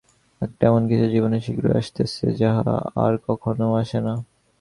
[0.41, 2.63] একটা এমন কিছু জীবনে শীঘ্রই আসিতেছে যাহা
[2.95, 4.13] আর কখনও আসে না।